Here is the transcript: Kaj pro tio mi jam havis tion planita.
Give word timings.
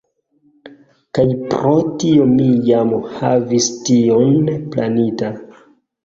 Kaj 1.17 1.25
pro 1.49 1.73
tio 2.03 2.23
mi 2.31 2.47
jam 2.69 2.93
havis 3.17 3.67
tion 3.89 4.49
planita. 4.77 5.29